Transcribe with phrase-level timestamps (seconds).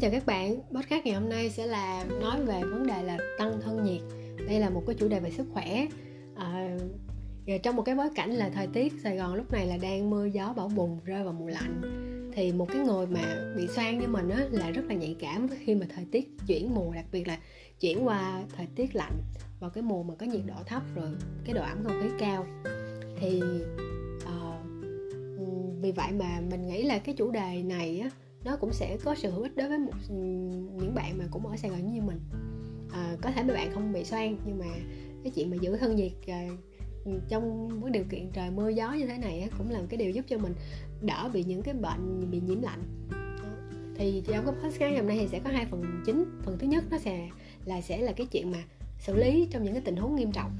[0.00, 3.60] chào các bạn, podcast ngày hôm nay sẽ là nói về vấn đề là tăng
[3.60, 4.00] thân nhiệt.
[4.46, 5.86] Đây là một cái chủ đề về sức khỏe.
[6.36, 6.76] À,
[7.62, 10.24] Trong một cái bối cảnh là thời tiết Sài Gòn lúc này là đang mưa
[10.24, 11.80] gió bão bùng rơi vào mùa lạnh.
[12.34, 15.48] Thì một cái người mà bị xoang như mình á, là rất là nhạy cảm
[15.48, 17.38] khi mà thời tiết chuyển mùa Đặc biệt là
[17.80, 19.16] chuyển qua thời tiết lạnh
[19.60, 21.08] vào cái mùa mà có nhiệt độ thấp rồi
[21.44, 22.46] cái độ ẩm không khí cao.
[23.20, 23.42] Thì
[24.26, 24.62] à,
[25.80, 28.10] vì vậy mà mình nghĩ là cái chủ đề này á,
[28.44, 29.92] nó cũng sẽ có sự hữu ích đối với một
[30.76, 32.20] những bạn mà cũng ở Sài Gòn như mình.
[32.92, 34.66] À, có thể mấy bạn không bị xoang nhưng mà
[35.24, 36.48] cái chuyện mà giữ thân nhiệt à,
[37.28, 40.10] trong cái điều kiện trời mưa gió như thế này á, cũng là cái điều
[40.10, 40.54] giúp cho mình
[41.00, 42.82] đỡ bị những cái bệnh bị nhiễm lạnh.
[43.94, 46.24] Thì trong cái podcast ngày hôm nay thì sẽ có hai phần chính.
[46.42, 47.28] Phần thứ nhất nó sẽ
[47.64, 48.58] là sẽ là cái chuyện mà
[48.98, 50.50] xử lý trong những cái tình huống nghiêm trọng.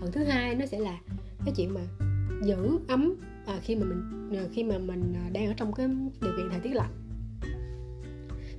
[0.00, 0.98] Phần thứ hai nó sẽ là
[1.44, 1.80] cái chuyện mà
[2.42, 3.14] giữ ấm
[3.46, 5.86] à, khi mà mình à, khi mà mình à, đang ở trong cái
[6.20, 6.99] điều kiện thời tiết lạnh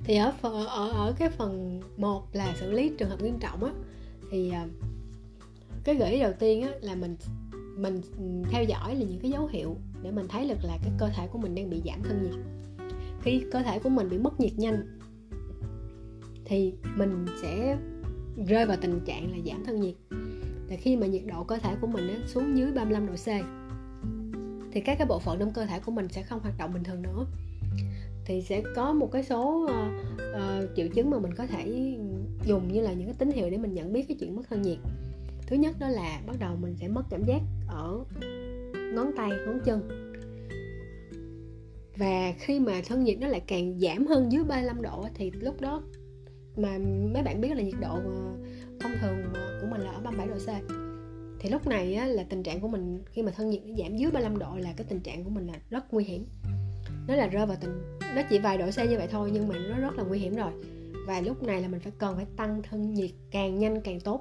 [0.04, 0.32] thì ở
[0.66, 3.72] ở ở cái phần một là xử lý trường hợp nghiêm trọng á
[4.30, 4.66] thì à,
[5.84, 7.16] cái gợi ý đầu tiên á là mình
[7.76, 8.00] mình
[8.50, 11.26] theo dõi là những cái dấu hiệu để mình thấy được là cái cơ thể
[11.26, 12.40] của mình đang bị giảm thân nhiệt.
[13.22, 14.98] Khi cơ thể của mình bị mất nhiệt nhanh
[16.44, 17.78] thì mình sẽ
[18.46, 19.94] rơi vào tình trạng là giảm thân nhiệt.
[20.68, 23.26] Là khi mà nhiệt độ cơ thể của mình á, xuống dưới 35 độ C
[24.72, 26.84] thì các cái bộ phận trong cơ thể của mình sẽ không hoạt động bình
[26.84, 27.26] thường nữa
[28.24, 29.70] thì sẽ có một cái số uh,
[30.18, 31.96] uh, triệu chứng mà mình có thể
[32.46, 34.62] dùng như là những cái tín hiệu để mình nhận biết cái chuyện mất thân
[34.62, 34.78] nhiệt.
[35.46, 38.04] Thứ nhất đó là bắt đầu mình sẽ mất cảm giác ở
[38.94, 39.88] ngón tay ngón chân.
[41.96, 45.60] Và khi mà thân nhiệt nó lại càng giảm hơn dưới 35 độ thì lúc
[45.60, 45.82] đó
[46.56, 46.78] mà
[47.12, 48.32] mấy bạn biết là nhiệt độ ờ,
[48.80, 49.16] thông thường
[49.60, 50.48] của mình là ở 37 độ C.
[51.40, 53.96] Thì lúc này á, là tình trạng của mình khi mà thân nhiệt nó giảm
[53.96, 56.26] dưới 35 độ là cái tình trạng của mình là rất nguy hiểm.
[57.08, 59.58] Nó là rơi vào tình nó chỉ vài độ C như vậy thôi, nhưng mà
[59.68, 60.52] nó rất là nguy hiểm rồi.
[61.06, 64.20] Và lúc này là mình phải cần phải tăng thân nhiệt càng nhanh càng tốt.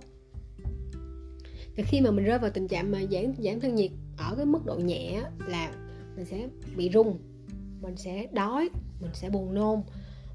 [1.76, 4.46] Thì khi mà mình rơi vào tình trạng mà giảm giảm thân nhiệt ở cái
[4.46, 5.72] mức độ nhẹ là
[6.16, 6.48] mình sẽ
[6.78, 7.18] bị rung,
[7.82, 8.70] mình sẽ đói,
[9.02, 9.82] mình sẽ buồn nôn,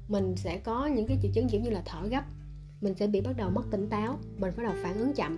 [0.07, 2.23] mình sẽ có những cái triệu chứng kiểu như là thở gấp,
[2.81, 5.37] mình sẽ bị bắt đầu mất tỉnh táo, mình bắt đầu phản ứng chậm.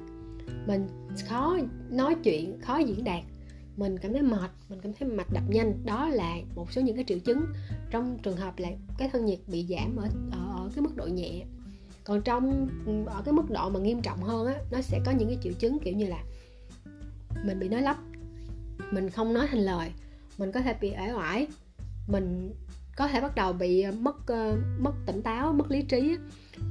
[0.67, 0.87] Mình
[1.27, 1.57] khó
[1.89, 3.23] nói chuyện, khó diễn đạt
[3.79, 5.85] mình cảm thấy mệt mình cảm thấy mạch đập nhanh.
[5.85, 7.45] Đó là một số những cái triệu chứng.
[7.91, 11.05] Trong trường hợp là cái thân nhiệt bị giảm ở ở, ở cái mức độ
[11.05, 11.43] nhẹ
[12.09, 15.11] còn trong ừ, ở cái mức độ mà nghiêm trọng hơn á nó sẽ có
[15.11, 16.23] những cái triệu chứng kiểu như là
[17.45, 17.97] mình bị nói lắp
[18.91, 19.91] mình không nói thành lời
[20.37, 21.47] mình có thể bị ể oải
[22.07, 22.53] mình
[22.95, 26.17] có thể bắt đầu bị ờ, mất uh, mất tỉnh táo mất lý trí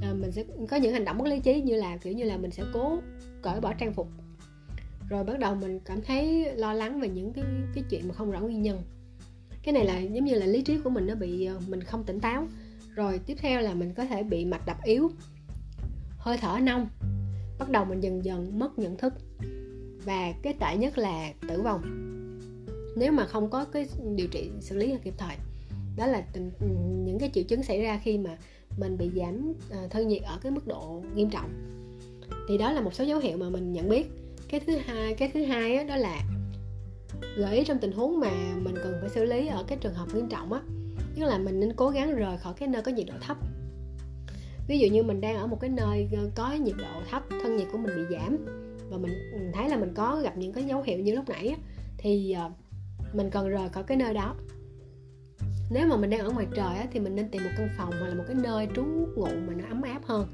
[0.01, 2.37] ờ, mình sẽ có những hành động mất lý trí như là kiểu như là
[2.37, 2.99] mình sẽ cố
[3.41, 4.09] cởi bỏ trang phục
[5.09, 7.43] rồi bắt đầu mình cảm thấy lo lắng về những cái
[7.73, 8.81] cái chuyện mà không rõ nguyên nhân.
[9.63, 12.03] Cái này là giống như là lý trí của mình nó bị ờ, mình không
[12.03, 12.47] tỉnh táo.
[12.95, 15.11] Rồi tiếp theo là mình có thể bị mạch đập yếu
[16.17, 16.87] hơi thở nông.
[17.59, 19.13] Bắt đầu mình dần dần mất nhận thức.
[20.05, 21.81] Và cái tệ nhất là tử vong.
[22.97, 25.35] Nếu mà không có cái điều trị xử lý kịp thời
[25.97, 26.51] đó là tình,
[27.05, 28.37] những cái triệu chứng xảy ra khi mà
[28.77, 31.49] mình bị giảm ờ, thân nhiệt ở cái mức độ nghiêm trọng.
[32.49, 34.07] Thì đó là một số dấu hiệu mà mình nhận biết
[34.49, 36.23] cái thứ hai cái thứ hai đó, đó là
[37.37, 40.07] gợi ý trong tình huống mà mình cần phải xử lý ở cái trường hợp
[40.13, 40.61] nghiêm trọng á.
[41.15, 43.37] Tức là mình nên cố gắng rời khỏi cái nơi có nhiệt độ thấp.
[44.67, 47.67] Ví dụ như mình đang ở một cái nơi có nhiệt độ thấp thân nhiệt
[47.71, 48.37] của mình bị giảm
[48.89, 49.13] và mình
[49.53, 51.55] thấy là mình có gặp những cái dấu hiệu như lúc nãy á,
[51.97, 52.51] thì ờ,
[53.13, 54.35] mình cần rời khỏi cái nơi đó.
[55.71, 57.93] Nếu mà mình đang ở ngoài trời á, thì mình nên tìm một căn phòng
[57.99, 58.83] hoặc là một cái nơi trú
[59.15, 60.27] ngụ mà nó ấm áp hơn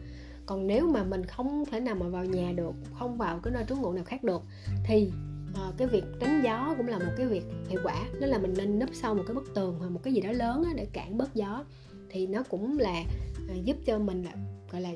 [0.45, 3.65] còn nếu mà mình không thể nào mà vào nhà được không vào cái nơi
[3.69, 4.41] trú ngụ nào khác được
[4.85, 5.11] thì
[5.55, 7.95] à, cái việc tránh gió cũng là một cái việc hiệu quả.
[8.21, 10.31] Đó là mình nên nấp sau một cái bức tường hoặc một cái gì đó
[10.31, 11.63] lớn á, để cản bớt gió.
[12.09, 13.03] Thì nó cũng là
[13.49, 14.31] à, giúp cho mình là
[14.71, 14.89] gọi là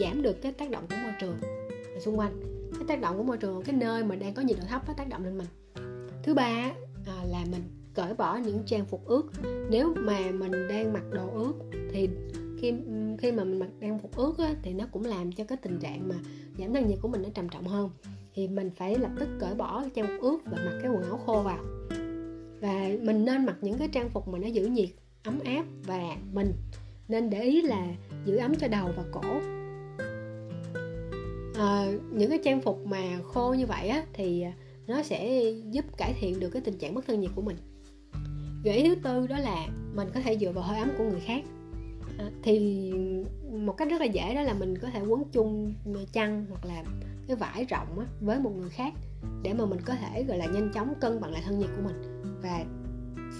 [0.00, 1.36] giảm được cái tác động của môi trường
[1.94, 2.40] ở xung quanh.
[2.78, 4.94] Cái tác động của môi trường cái nơi mà đang có nhiệt độ thấp nó
[4.96, 5.46] tác động lên mình.
[6.22, 6.72] Thứ ba
[7.06, 7.62] à, là mình
[7.94, 9.22] cởi bỏ những trang phục ướt.
[9.70, 11.52] Nếu mà mình đang mặc đồ ướt
[11.92, 12.08] thì
[12.64, 12.72] khi
[13.18, 15.78] khi mà mình mặc đang phục ướt á, thì nó cũng làm cho cái tình
[15.78, 16.14] trạng mà
[16.58, 17.90] giảm thân nhiệt của mình nó trầm trọng hơn.
[18.34, 21.02] Thì mình phải lập tức cởi bỏ cái trang phục ướt và mặc cái quần
[21.02, 21.64] áo khô vào.
[22.60, 24.88] Và mình nên mặc những cái trang phục mà nó giữ nhiệt
[25.24, 26.52] ấm áp và mình.
[27.08, 27.94] Nên để ý là
[28.24, 29.40] giữ ấm cho đầu và cổ.
[31.58, 34.52] À, những cái trang phục mà khô như vậy á, thì à,
[34.86, 37.56] nó sẽ giúp cải thiện được cái tình trạng mất thân nhiệt của mình.
[38.64, 41.20] Gợi ý thứ tư đó là mình có thể dựa vào hơi ấm của người
[41.20, 41.44] khác
[42.18, 42.92] à, thì
[43.50, 45.74] một cách rất là dễ đó là mình có thể quấn chung
[46.12, 46.84] chăn hoặc là
[47.26, 48.92] cái vải rộng á, với một người khác
[49.42, 51.82] để mà mình có thể gọi là nhanh chóng cân bằng lại thân nhiệt của
[51.82, 52.64] mình và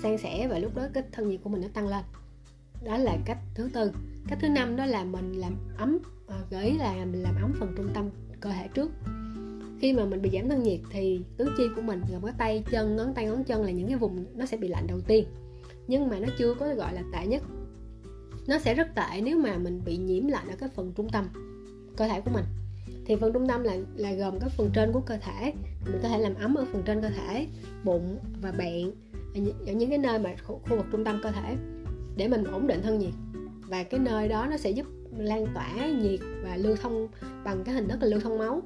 [0.03, 2.05] san sẻ và lúc đó cái thân nhiệt của mình nó tăng lên.
[2.85, 3.93] Đó là cách thứ tư.
[4.29, 5.99] Cách thứ năm đó là mình làm ấm
[6.29, 8.11] à, gợi ý là mình làm ấm phần trung tâm
[8.41, 8.91] cơ thể trước.
[9.81, 12.65] Khi mà mình bị giảm thân nhiệt thì tứ chi của mình gồm có tay
[12.71, 15.25] chân ngón tay ngón chân là những cái vùng nó sẽ bị lạnh đầu tiên
[15.89, 17.43] nhưng mà nó chưa có gọi là tệ nhất
[18.47, 21.29] nó sẽ rất tệ nếu mà mình bị nhiễm lạnh ở cái phần trung tâm
[21.97, 22.45] cơ thể của mình.
[23.07, 25.53] Thì phần trung tâm là là gồm các phần trên của cơ thể.
[25.87, 27.47] Mình có thể làm ấm ở phần trên cơ thể
[27.85, 28.91] bụng và bẹn
[29.67, 31.57] ở những cái nơi mà khu, khu vực trung tâm cơ thể
[32.17, 33.15] để mình ổn định thân nhiệt.
[33.69, 34.87] Và cái nơi đó nó sẽ giúp
[35.19, 37.09] lan tỏa nhiệt và lưu thông
[37.45, 38.63] bằng cái hình thức là lưu thông máu.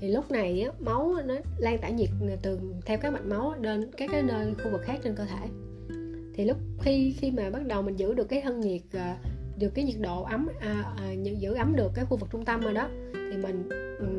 [0.00, 2.08] Thì lúc này á, máu nó lan tỏa nhiệt
[2.42, 5.48] từ theo các mạch máu đến các cái nơi khu vực khác trên cơ thể
[6.34, 9.16] thì lúc khi khi mà bắt đầu mình giữ được cái thân nhiệt à,
[9.58, 12.60] được cái nhiệt độ ấm à, à, giữ ấm được cái khu vực trung tâm
[12.60, 13.68] rồi đó thì mình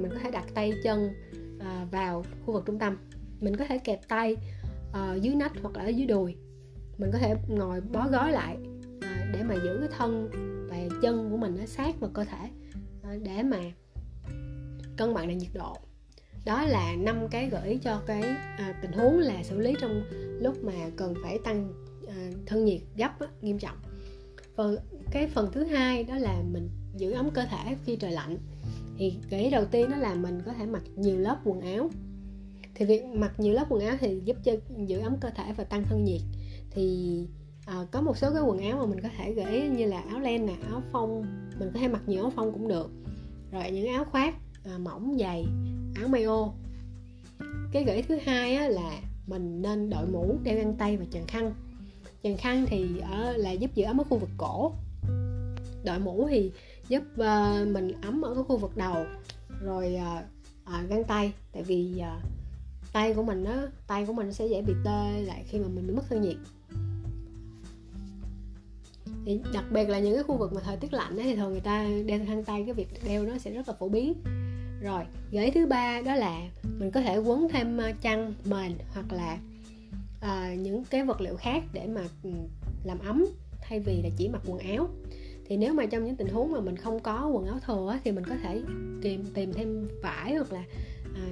[0.02, 1.14] mình có thể đặt tay chân
[1.60, 2.98] à, vào khu vực trung tâm.
[3.40, 4.36] Mình có thể kẹp tay
[4.94, 6.36] à, dưới nách hoặc là ở dưới đùi.
[6.98, 8.58] Mình có thể ngồi bó gói lại
[9.02, 10.30] à, để mà giữ cái thân
[10.70, 12.50] và chân của mình nó sát vào cơ thể
[13.04, 13.58] à, để mà
[14.98, 15.78] cân bằng lại nhiệt độ.
[16.46, 18.22] Đó là năm cái gợi ý cho cái
[18.58, 20.04] à, tình huống là xử lý trong
[20.42, 21.74] lúc mà cần phải tăng
[22.14, 23.78] À, thân nhiệt gấp á, nghiêm trọng.
[24.56, 24.78] Phần
[25.12, 28.38] cái phần thứ hai đó là mình giữ ấm cơ thể khi trời lạnh.
[28.98, 31.90] Thì gợi đầu tiên đó là mình có thể mặc nhiều lớp quần áo.
[32.76, 34.52] Thì việc mặc nhiều lớp quần áo thì giúp cho
[34.88, 36.22] giữ ấm cơ thể và tăng thân nhiệt.
[36.72, 37.28] Thì
[37.66, 40.02] à, có một số cái quần áo mà mình có thể gợi ý như là
[40.02, 41.22] áo len nè áo phông.
[41.60, 42.92] Mình có thể mặc nhiều áo phông cũng được.
[43.52, 45.46] Rồi những áo khoác à, mỏng dày
[45.96, 46.54] áo may ô
[47.72, 51.06] cái gợi ý thứ hai á, là mình nên đội mũ đeo găng tay và
[51.12, 51.54] chàng khăn
[52.24, 54.74] dàn khăn thì ở là giúp giữ ấm ở khu vực cổ.
[55.84, 56.52] Đội mũ thì
[56.88, 59.06] giúp uh, mình ấm ở cái khu vực đầu.
[59.62, 60.24] Rồi uh,
[60.70, 61.34] uh, găng tay.
[61.52, 62.24] Tại vì uh,
[62.94, 65.88] tay của mình á tay của mình sẽ dễ bị tê lại khi mà mình
[65.88, 66.38] bị mất thân nhiệt.
[69.26, 71.52] Thì đặc biệt là những cái khu vực mà thời tiết lạnh ấy, thì thường
[71.52, 74.14] người ta đeo khăn tay cái việc đeo nó sẽ rất là phổ biến.
[74.82, 79.38] Rồi gợi thứ ba đó là mình có thể quấn thêm chăn mền hoặc là
[80.24, 82.30] à, những cái vật liệu khác để mà ừ,
[82.84, 83.26] làm ấm
[83.62, 84.90] thay vì là chỉ mặc quần áo.
[85.46, 88.12] Thì nếu mà trong những tình huống mà mình không có quần áo thừa thì
[88.12, 88.62] mình có thể
[89.02, 90.64] tìm tìm thêm vải hoặc là
[91.16, 91.26] à,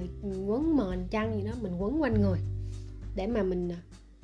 [0.45, 2.39] quấn mền chăn gì đó mình quấn quanh người
[3.15, 3.81] để mà mình à,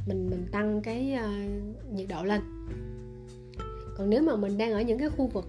[0.07, 1.47] mình mình tăng cái à,
[1.93, 2.41] nhiệt độ lên.
[3.97, 5.45] Còn nếu mà mình đang ở những cái khu vực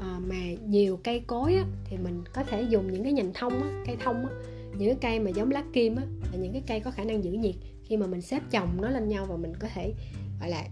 [0.00, 3.62] à, mà nhiều cây cối á, thì mình có thể dùng những cái nhành thông
[3.62, 4.32] á, cây thông á,
[4.78, 6.02] những cái cây mà giống lá kim á,
[6.32, 8.90] là những cái cây có khả năng giữ nhiệt khi mà mình xếp chồng nó
[8.90, 9.94] lên nhau và mình có thể
[10.40, 10.64] gọi là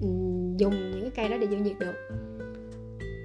[0.00, 1.94] um, dùng những cái cây đó để giữ nhiệt được.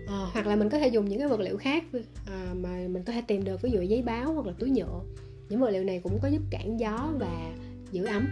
[0.07, 1.83] À, hoặc là mình có thể dùng những cái vật liệu khác
[2.27, 5.01] à, mà mình có thể tìm được ví dụ giấy báo hoặc là túi nhựa.
[5.49, 7.53] Những vật liệu này cũng có giúp cản gió và
[7.91, 8.27] giữ ấm.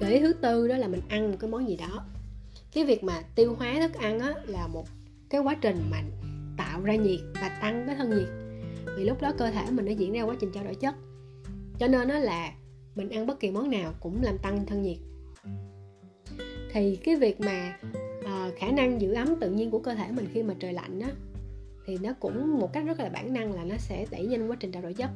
[0.00, 2.06] Gợi ý thứ tư đó là mình ăn một cái món gì đó.
[2.72, 4.86] Cái việc mà tiêu hóa thức ăn á, là một
[5.30, 6.02] cái quá trình mà
[6.56, 8.28] tạo ra nhiệt và tăng cái thân nhiệt.
[8.96, 10.94] Vì lúc đó cơ thể mình nó diễn ra quá trình trao đổi chất.
[11.78, 12.52] Cho nên nó là
[12.96, 14.98] mình ăn bất kỳ món nào cũng làm tăng thân nhiệt.
[16.72, 17.78] Thì cái việc mà
[18.20, 20.98] uh, khả năng giữ ấm tự nhiên của cơ thể mình khi mà trời lạnh
[20.98, 21.06] đó
[21.86, 24.56] thì nó cũng một cách rất là bản năng là nó sẽ đẩy nhanh quá
[24.60, 25.10] trình trao đổi chất.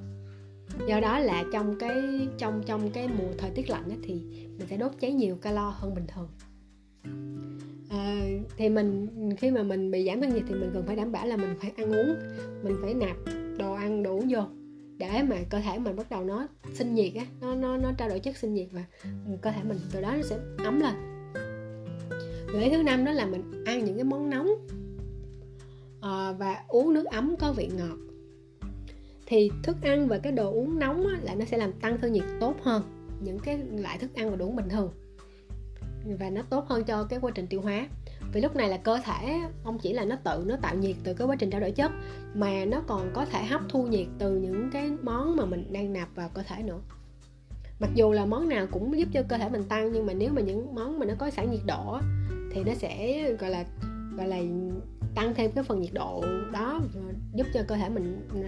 [0.89, 4.15] Do đó là trong cái trong trong cái mùa thời tiết lạnh đó thì
[4.59, 6.29] mình sẽ đốt cháy nhiều calo hơn bình thường.
[7.91, 8.21] À,
[8.57, 11.27] thì mình khi mà mình bị giảm thân nhiệt thì mình cần phải đảm bảo
[11.27, 12.15] là mình phải ăn uống
[12.63, 13.17] mình phải nạp
[13.59, 14.41] đồ ăn đủ vô
[15.01, 18.09] để mà cơ thể mình bắt đầu nó sinh nhiệt á nó nó nó trao
[18.09, 18.85] đổi chất sinh nhiệt và
[19.43, 20.95] cơ thể mình từ đó nó sẽ ấm lên.
[22.53, 24.49] Gợi thứ năm đó là mình ăn những cái món nóng
[26.01, 27.97] à, và uống nước ấm có vị ngọt.
[29.27, 32.13] Thì thức ăn và cái đồ uống nóng á, là nó sẽ làm tăng thân
[32.13, 32.83] nhiệt tốt hơn
[33.23, 34.93] những cái loại thức ăn và đồ uống bình thường
[36.19, 37.89] và nó tốt hơn cho cái quá trình tiêu hóa
[38.33, 41.15] vì lúc này là cơ thể không chỉ là nó tự nó tạo nhiệt từ
[41.15, 41.91] cái quá trình trao đổi chất
[42.35, 45.93] mà nó còn có thể hấp thu nhiệt từ những cái món mà mình đang
[45.93, 46.81] nạp vào cơ thể nữa.
[47.81, 50.33] Mặc dù là món nào cũng giúp cho cơ thể mình tăng nhưng mà nếu
[50.33, 51.99] mà những món mà nó có sẵn nhiệt độ
[52.53, 53.65] thì nó sẽ gọi là
[54.17, 54.39] gọi là
[55.15, 57.01] tăng thêm cái phần nhiệt độ đó ờ,
[57.35, 58.41] giúp cho cơ thể mình ờ,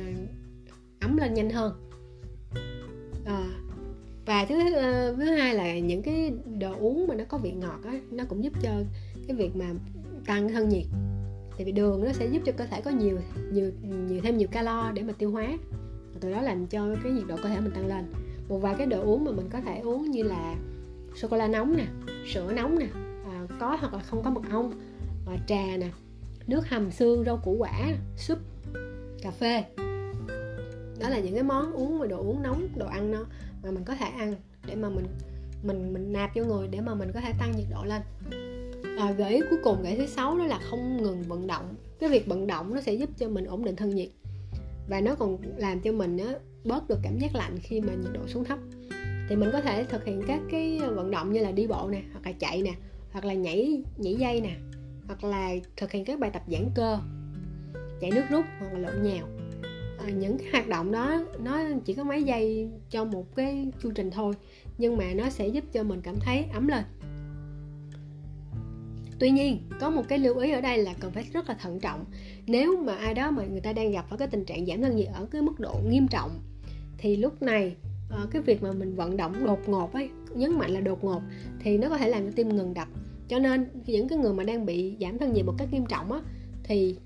[1.01, 1.89] ấm lên nhanh hơn.
[3.27, 3.45] À,
[4.27, 4.55] và thứ
[5.17, 8.45] thứ hai là những cái đồ uống mà nó có vị ngọt á nó cũng
[8.45, 8.71] giúp cho
[9.29, 9.67] cái việc mà
[10.27, 10.85] tăng thân nhiệt.
[11.57, 13.19] Tại vì đường nó sẽ giúp cho cơ thể có nhiều
[13.53, 13.71] nhiều
[14.09, 15.59] nhiều thêm nhiều calo để mà tiêu hóa.
[16.13, 18.13] Và từ đó làm cho cái nhiệt độ cơ thể mình tăng lên.
[18.49, 20.57] Một vài cái đồ uống mà mình có thể uống như là
[21.17, 21.87] sô cô la nóng nè
[22.27, 22.87] sữa nóng nè
[23.25, 24.73] à, có hoặc là không có mật ong
[25.27, 25.91] và trà nè
[26.47, 28.39] nước hầm xương rau củ quả súp
[29.23, 29.65] cà phê.
[31.01, 33.25] Đó là những cái món uống và đồ uống nóng đồ ăn nó
[33.63, 34.35] mà mình có thể ăn
[34.67, 35.07] để mà mình
[35.63, 38.03] mình mình nạp vô người để mà mình có thể tăng nhiệt độ lên
[38.99, 41.75] à, gợi ý cuối cùng gợi ý thứ sáu đó là không ngừng vận động.
[42.01, 44.09] Cái việc vận động nó sẽ giúp cho mình ổn định thân nhiệt.
[44.89, 46.35] Và nó còn làm cho mình á,
[46.65, 48.59] bớt được cảm giác lạnh khi mà nhiệt độ xuống thấp.
[49.29, 52.03] Thì mình có thể thực hiện các cái vận động như là đi bộ nè
[52.13, 52.73] hoặc là chạy nè
[53.13, 54.57] hoặc là nhảy nhảy dây nè
[55.07, 56.99] hoặc là thực hiện các bài tập giãn cơ
[58.01, 59.29] chạy nước rút hoặc là lộn nhào.
[59.99, 63.91] À, những cái hoạt động đó nó chỉ có mấy giây cho một cái chu
[63.95, 64.35] trình thôi
[64.79, 66.85] nhưng mà nó sẽ giúp cho mình cảm thấy ấm lên
[69.23, 71.81] tuy nhiên có một cái lưu ý ở đây là cần phải rất là thận
[71.81, 72.05] trọng.
[72.47, 74.97] Nếu mà ai đó mà người ta đang gặp phải cái tình trạng giảm thân
[74.97, 76.41] nhiệt ở cái mức độ nghiêm trọng
[76.99, 77.77] thì lúc này
[78.11, 81.23] ờ, cái việc mà mình vận động đột ngột ấy nhấn mạnh là đột ngột
[81.61, 82.89] thì nó có thể làm cho tim ngừng đập.
[83.29, 86.13] Cho nên những cái người mà đang bị giảm thân nhiệt một cách nghiêm trọng
[86.13, 86.21] á
[86.65, 86.97] thì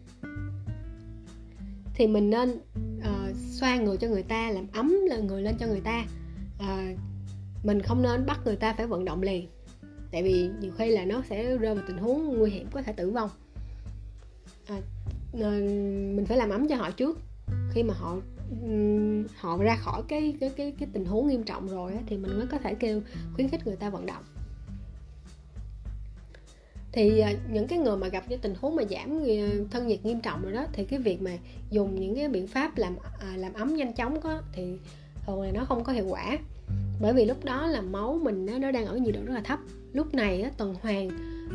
[1.95, 2.51] thì mình nên
[2.99, 6.05] uh, xoa người cho người ta làm ấm là người lên cho người ta.
[6.59, 6.99] Uh,
[7.65, 9.49] mình không nên bắt người ta phải vận động liền
[10.11, 12.93] tại vì nhiều khi là nó sẽ rơi vào tình huống nguy hiểm có thể
[12.93, 13.31] tử vong.
[14.67, 14.81] À,
[15.33, 15.51] ờ,
[16.17, 17.19] mình phải làm ấm cho họ trước.
[17.71, 18.17] Khi mà họ
[19.37, 22.39] họ ra khỏi cái cái cái cái tình huống nghiêm trọng rồi á, thì mình
[22.39, 23.03] mới có thể kêu
[23.35, 24.23] khuyến khích người ta vận động.
[26.93, 30.05] Thì ờ, những cái người mà gặp cái tình huống mà giảm ờ, thân nhiệt
[30.05, 31.31] nghiêm trọng rồi đó thì cái việc mà
[31.71, 34.79] dùng những cái biện pháp làm à, làm ấm nhanh chóng có thì
[35.27, 36.39] thường là nó không có hiệu quả.
[37.01, 39.59] Bởi vì lúc đó là máu mình nó đang ở nhiệt độ rất là thấp
[39.97, 41.09] lúc này á, tuần hoàn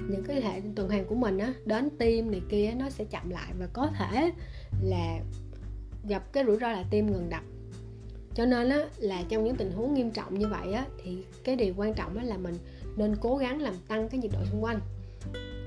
[0.10, 3.30] những cái hệ tuần hoàn của mình á, đến tim này kia nó sẽ chậm
[3.30, 4.32] lại và có thể
[4.84, 5.20] là
[6.08, 7.44] gặp cái rủi ro là tim ngừng đập.
[8.36, 11.56] Cho nên á, là trong những tình huống nghiêm trọng như vậy á, thì cái
[11.56, 12.56] điều quan trọng á, là mình
[12.98, 14.80] nên cố gắng làm tăng cái nhiệt độ xung quanh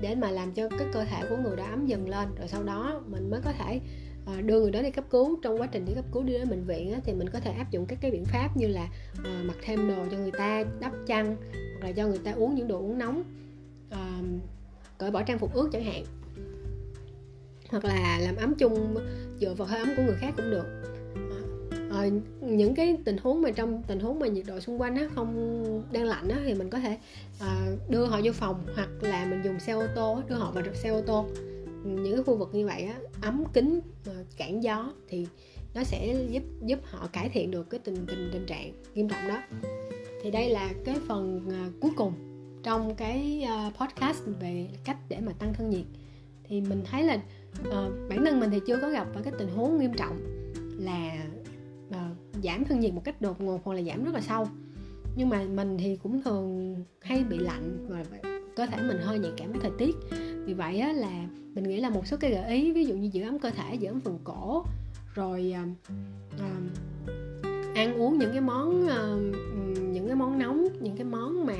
[0.01, 2.63] để mà làm cho cái cơ thể của người đó ấm dần lên rồi sau
[2.63, 3.79] đó mình mới có thể
[4.25, 5.39] Ờ, đưa người đó đi cấp cứu.
[5.41, 7.51] Trong quá trình đi cấp cứu đi đến bệnh viện á, thì mình có thể
[7.51, 8.87] áp dụng các cái biện pháp như là
[9.23, 12.55] ờ, mặc thêm đồ cho người ta đắp chăn hoặc là cho người ta uống
[12.55, 13.23] những đồ uống nóng.
[13.89, 14.07] Ờ,
[14.97, 16.03] cởi bỏ trang phục ướt chẳng hạn.
[17.69, 18.95] Hoặc là làm ấm chung
[19.41, 20.65] dựa vào hơi ấm của người khác cũng được.
[21.91, 22.09] À,
[22.41, 25.83] những cái tình huống mà trong tình huống mà nhiệt độ xung quanh á, không
[25.91, 26.97] đang lạnh á, thì mình có thể
[27.39, 30.63] à, đưa họ vô phòng hoặc là mình dùng xe ô tô đưa họ vào
[30.73, 31.25] xe ô tô
[31.85, 35.27] những cái khu vực như vậy á, ấm kính ờ, cản gió thì
[35.73, 39.27] nó sẽ giúp giúp họ cải thiện được cái tình tình tình trạng nghiêm trọng
[39.27, 39.41] đó.
[40.23, 42.13] Thì đây là cái phần ờ, cuối cùng
[42.63, 45.85] trong cái ờ, podcast về cách để mà tăng thân nhiệt.
[46.43, 47.15] Thì mình thấy là
[47.67, 50.17] uh, bản thân mình thì chưa có gặp phải cái tình huống nghiêm trọng
[50.79, 51.25] là
[51.87, 54.47] uh, giảm thân nhiệt một cách đột ngột hoặc là giảm rất là sâu.
[55.15, 58.03] Nhưng mà mình thì cũng thường hay bị lạnh và
[58.55, 59.95] cơ thể mình hơi nhạy cảm với thời tiết
[60.45, 63.09] vì vậy á, là mình nghĩ là một số cái gợi ý ví dụ như
[63.13, 64.65] giữ ấm cơ thể giữ ấm phần cổ
[65.13, 65.53] rồi
[66.39, 66.69] um,
[67.75, 69.35] ăn uống những cái món uh,
[69.77, 71.55] những cái món nóng những cái món mà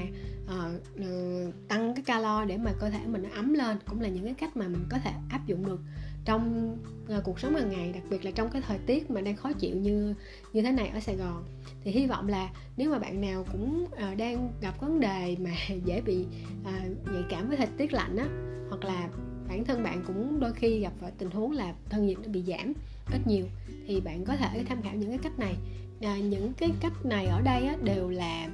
[0.46, 4.10] uh, uh, tăng cái calo để mà cơ thể mình nó ấm lên cũng là
[4.10, 5.80] những cái cách mà mình có thể áp dụng được
[6.26, 6.78] trong
[7.18, 9.52] uh, cuộc sống hàng ngày đặc biệt là trong cái thời tiết mà đang khó
[9.54, 10.14] chịu như
[10.54, 11.44] như thế này ở Sài Gòn.
[11.84, 15.52] Thì hy vọng là nếu mà bạn nào cũng uh, đang gặp vấn đề mà
[15.86, 16.26] dễ bị
[16.62, 19.10] uh, nhạy cảm với thời tiết lạnh á hoặc là
[19.48, 22.44] bản thân bạn cũng đôi khi gặp phải tình huống là thân nhiệt nó bị
[22.48, 22.74] giảm
[23.12, 23.46] ít nhiều
[23.88, 25.56] thì bạn có thể tham khảo những cái cách này.
[26.02, 28.50] À, những cái cách này ở đây á, đều là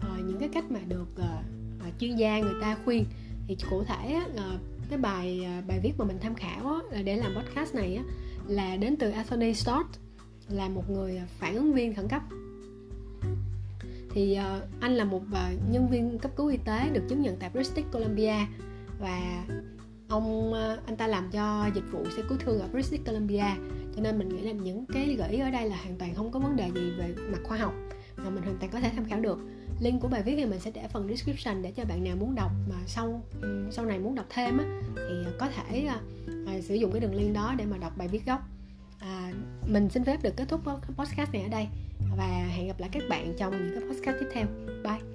[0.00, 1.42] à, những cái cách mà được à,
[2.00, 3.04] chuyên gia người ta khuyên.
[3.48, 6.80] Thì cụ thể á, à, cái bài à, bài viết mà mình tham khảo á,
[6.90, 8.02] là để làm podcast này á,
[8.46, 9.86] là đến từ Anthony Stott
[10.48, 12.22] là một người phản ứng viên khẩn cấp.
[14.14, 17.36] Thì uh, anh là một uh, nhân viên cấp cứu y tế được chứng nhận
[17.36, 18.34] tại British Columbia
[19.00, 19.44] và
[20.08, 23.44] ông ờ, anh ta làm cho dịch vụ xe cứu thương ở British Columbia.
[23.96, 26.30] Cho nên mình nghĩ là những cái gợi ý ở đây là hoàn toàn không
[26.30, 27.74] có vấn đề gì về mặt khoa học
[28.16, 29.38] mà mình hoàn toàn có thể tham khảo được.
[29.80, 32.34] Link của bài viết thì mình sẽ để phần description để cho bạn nào muốn
[32.34, 34.64] đọc mà sau ừ, sau này muốn đọc thêm á,
[34.96, 35.86] thì ờ, có thể
[36.46, 38.40] à, sử dụng cái đường link đó để mà đọc bài viết gốc.
[38.98, 39.32] À,
[39.66, 40.60] mình xin phép được kết thúc
[40.96, 41.66] podcast này ở đây
[42.16, 44.46] và hẹn gặp lại các bạn trong những cái podcast tiếp theo.
[44.84, 45.09] Bye!